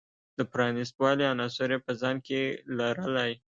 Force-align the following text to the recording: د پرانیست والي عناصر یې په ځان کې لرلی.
د 0.37 0.39
پرانیست 0.51 0.93
والي 1.01 1.25
عناصر 1.33 1.69
یې 1.73 1.79
په 1.85 1.91
ځان 2.01 2.15
کې 2.27 2.41
لرلی. 2.77 3.31